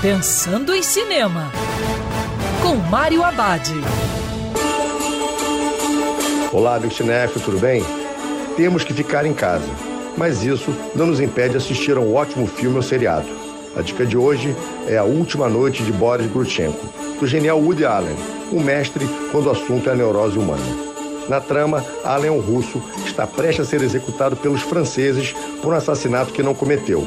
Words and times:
Pensando 0.00 0.72
em 0.72 0.80
Cinema, 0.80 1.50
com 2.62 2.76
Mário 2.76 3.24
Abad. 3.24 3.68
Olá, 6.52 6.76
amigo 6.76 6.94
cinéfilo, 6.94 7.44
tudo 7.44 7.58
bem? 7.58 7.82
Temos 8.56 8.84
que 8.84 8.94
ficar 8.94 9.26
em 9.26 9.34
casa, 9.34 9.66
mas 10.16 10.44
isso 10.44 10.72
não 10.94 11.06
nos 11.06 11.18
impede 11.18 11.50
de 11.50 11.56
assistir 11.56 11.96
a 11.96 12.00
um 12.00 12.14
ótimo 12.14 12.46
filme 12.46 12.76
ou 12.76 12.82
seriado. 12.82 13.26
A 13.76 13.82
dica 13.82 14.06
de 14.06 14.16
hoje 14.16 14.54
é 14.86 14.96
A 14.96 15.02
Última 15.02 15.48
Noite 15.48 15.82
de 15.82 15.90
Boris 15.90 16.30
Grutchenko, 16.30 16.86
do 17.18 17.26
genial 17.26 17.58
Woody 17.58 17.84
Allen, 17.84 18.14
um 18.52 18.60
mestre 18.60 19.04
quando 19.32 19.46
o 19.46 19.50
assunto 19.50 19.90
é 19.90 19.94
a 19.94 19.96
neurose 19.96 20.38
humana. 20.38 20.62
Na 21.28 21.40
trama, 21.40 21.84
Allen, 22.04 22.30
um 22.30 22.40
russo, 22.40 22.80
está 23.04 23.26
prestes 23.26 23.66
a 23.66 23.68
ser 23.68 23.82
executado 23.82 24.36
pelos 24.36 24.62
franceses 24.62 25.34
por 25.60 25.72
um 25.72 25.76
assassinato 25.76 26.32
que 26.32 26.42
não 26.42 26.54
cometeu 26.54 27.04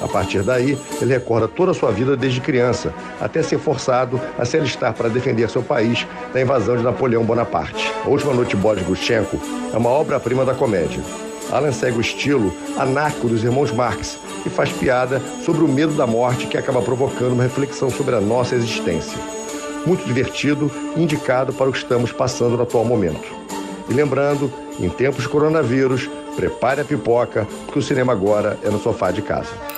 a 0.00 0.08
partir 0.08 0.42
daí, 0.42 0.78
ele 1.00 1.12
recorda 1.12 1.48
toda 1.48 1.72
a 1.72 1.74
sua 1.74 1.90
vida 1.90 2.16
desde 2.16 2.40
criança, 2.40 2.94
até 3.20 3.42
ser 3.42 3.58
forçado 3.58 4.20
a 4.38 4.44
se 4.44 4.56
alistar 4.56 4.94
para 4.94 5.08
defender 5.08 5.48
seu 5.50 5.62
país 5.62 6.06
da 6.32 6.40
invasão 6.40 6.76
de 6.76 6.82
Napoleão 6.82 7.24
Bonaparte. 7.24 7.92
A 8.04 8.08
Última 8.08 8.32
Noite 8.32 8.50
de 8.50 8.56
Boris 8.56 8.84
Gustchenko 8.84 9.38
é 9.72 9.76
uma 9.76 9.90
obra-prima 9.90 10.44
da 10.44 10.54
comédia. 10.54 11.02
Alan 11.50 11.72
segue 11.72 11.98
o 11.98 12.00
estilo 12.00 12.52
anárquico 12.76 13.28
dos 13.28 13.42
irmãos 13.42 13.72
Marx 13.72 14.18
e 14.44 14.50
faz 14.50 14.70
piada 14.70 15.20
sobre 15.44 15.64
o 15.64 15.68
medo 15.68 15.94
da 15.94 16.06
morte 16.06 16.46
que 16.46 16.58
acaba 16.58 16.82
provocando 16.82 17.32
uma 17.32 17.42
reflexão 17.42 17.90
sobre 17.90 18.14
a 18.14 18.20
nossa 18.20 18.54
existência. 18.54 19.18
Muito 19.86 20.04
divertido 20.04 20.70
e 20.94 21.02
indicado 21.02 21.52
para 21.52 21.68
o 21.68 21.72
que 21.72 21.78
estamos 21.78 22.12
passando 22.12 22.56
no 22.56 22.62
atual 22.62 22.84
momento. 22.84 23.34
E 23.88 23.94
lembrando, 23.94 24.52
em 24.78 24.90
tempos 24.90 25.22
de 25.22 25.28
coronavírus, 25.28 26.10
prepare 26.36 26.82
a 26.82 26.84
pipoca, 26.84 27.48
porque 27.64 27.78
o 27.78 27.82
cinema 27.82 28.12
agora 28.12 28.58
é 28.62 28.68
no 28.68 28.78
sofá 28.78 29.10
de 29.10 29.22
casa. 29.22 29.77